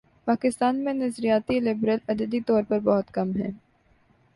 [0.25, 3.51] پاکستان میں نظریاتی لبرل عددی طور پر بہت کم ہیں۔